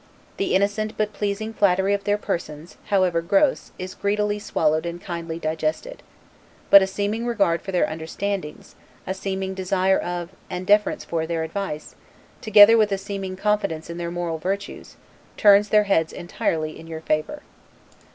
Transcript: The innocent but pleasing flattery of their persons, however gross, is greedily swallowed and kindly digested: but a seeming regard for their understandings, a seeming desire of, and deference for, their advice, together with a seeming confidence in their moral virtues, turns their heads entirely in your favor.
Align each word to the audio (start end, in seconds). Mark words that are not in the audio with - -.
The 0.37 0.55
innocent 0.55 0.93
but 0.97 1.13
pleasing 1.13 1.53
flattery 1.53 1.93
of 1.93 2.05
their 2.05 2.17
persons, 2.17 2.75
however 2.85 3.21
gross, 3.21 3.71
is 3.77 3.93
greedily 3.93 4.39
swallowed 4.39 4.83
and 4.83 4.99
kindly 4.99 5.37
digested: 5.37 6.01
but 6.71 6.81
a 6.81 6.87
seeming 6.87 7.27
regard 7.27 7.61
for 7.61 7.71
their 7.71 7.83
understandings, 7.85 8.73
a 9.05 9.13
seeming 9.13 9.53
desire 9.53 9.99
of, 9.99 10.31
and 10.49 10.65
deference 10.65 11.05
for, 11.05 11.27
their 11.27 11.43
advice, 11.43 11.93
together 12.41 12.79
with 12.79 12.91
a 12.91 12.97
seeming 12.97 13.35
confidence 13.37 13.91
in 13.91 13.99
their 13.99 14.09
moral 14.09 14.39
virtues, 14.39 14.95
turns 15.37 15.69
their 15.69 15.83
heads 15.83 16.11
entirely 16.11 16.79
in 16.79 16.87
your 16.87 17.01
favor. 17.01 17.43